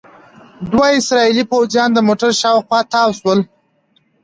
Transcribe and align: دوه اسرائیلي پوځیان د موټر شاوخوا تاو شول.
دوه 0.71 0.87
اسرائیلي 0.99 1.43
پوځیان 1.51 1.89
د 1.93 1.99
موټر 2.07 2.31
شاوخوا 2.41 2.79
تاو 2.93 3.09
شول. 3.19 3.39